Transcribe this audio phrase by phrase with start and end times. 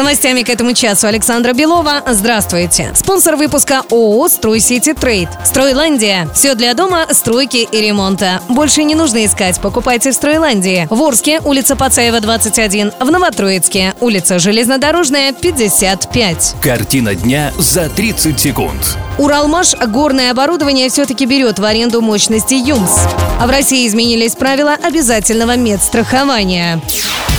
[0.00, 2.02] Новостями к этому часу Александра Белова.
[2.06, 2.90] Здравствуйте.
[2.94, 5.28] Спонсор выпуска ООО «Стройсити Трейд».
[5.44, 6.26] «Стройландия».
[6.34, 8.40] Все для дома, стройки и ремонта.
[8.48, 9.60] Больше не нужно искать.
[9.60, 10.88] Покупайте в «Стройландии».
[10.88, 12.92] В Орске, улица Пацаева, 21.
[12.98, 16.54] В Новотроицке, улица Железнодорожная, 55.
[16.62, 18.96] Картина дня за 30 секунд.
[19.18, 23.00] Уралмаш горное оборудование все-таки берет в аренду мощности ЮМС.
[23.38, 26.80] А в России изменились правила обязательного медстрахования.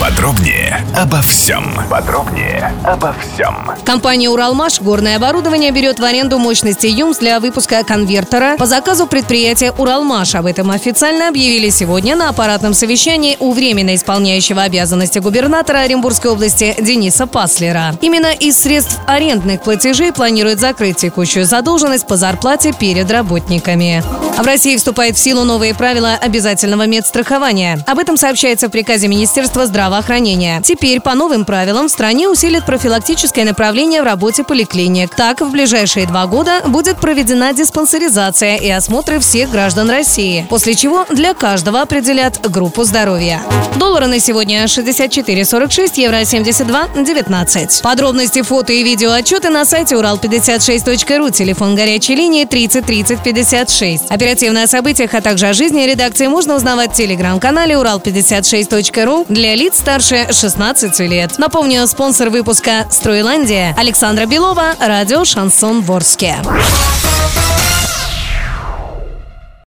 [0.00, 1.64] Подробнее обо всем.
[1.88, 3.70] Подробнее обо всем.
[3.84, 9.72] Компания «Уралмаш» горное оборудование берет в аренду мощности ЮМС для выпуска конвертера по заказу предприятия
[9.72, 10.34] «Уралмаш».
[10.34, 16.74] Об этом официально объявили сегодня на аппаратном совещании у временно исполняющего обязанности губернатора Оренбургской области
[16.80, 17.94] Дениса Паслера.
[18.00, 24.02] Именно из средств арендных платежей планирует закрыть текущую задолженность по зарплате перед работниками.
[24.36, 27.78] А в России вступает в силу новые правила обязательного медстрахования.
[27.86, 30.60] Об этом сообщается в приказе Министерства здравоохранения.
[30.64, 35.14] Теперь по новым правилам в стране усилит профилактическое направление в работе поликлиник.
[35.14, 41.06] Так, в ближайшие два года будет проведена диспансеризация и осмотры всех граждан России, после чего
[41.10, 43.40] для каждого определят группу здоровья.
[43.76, 47.82] Доллары на сегодня 64,46, евро 72,19.
[47.82, 54.04] Подробности, фото и видео отчеты на сайте урал56.ру, телефон горячей линии 30 30 56.
[54.24, 59.76] Оперативно о событиях, а также о жизни редакции можно узнавать в телеграм-канале урал56.ру для лиц
[59.76, 61.34] старше 16 лет.
[61.36, 66.36] Напомню, спонсор выпуска «Стройландия» Александра Белова, радио «Шансон Ворске».